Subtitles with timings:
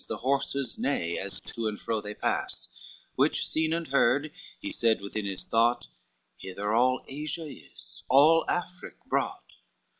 [0.07, 2.69] The horses neigh as to and fro they pass:
[3.13, 5.89] Which seen and heard, he said within his thought,
[6.37, 9.43] Hither all Asia is, all Afric, brought.